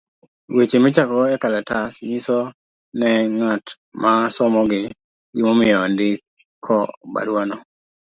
[0.55, 2.37] Weche michakogo ekalatas, nyiso
[2.99, 3.65] ne ng'at
[4.01, 4.81] ma somogi
[5.35, 6.75] gimomiyo ondiko
[7.13, 7.57] barua no.